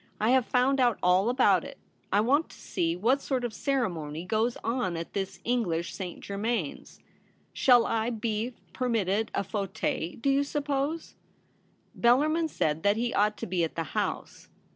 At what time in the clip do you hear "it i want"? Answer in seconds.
1.63-2.49